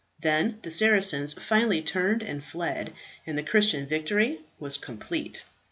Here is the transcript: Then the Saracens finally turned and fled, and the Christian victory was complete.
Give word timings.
Then 0.19 0.57
the 0.63 0.71
Saracens 0.71 1.33
finally 1.33 1.83
turned 1.83 2.23
and 2.23 2.43
fled, 2.43 2.91
and 3.27 3.37
the 3.37 3.43
Christian 3.43 3.85
victory 3.85 4.39
was 4.57 4.75
complete. 4.77 5.43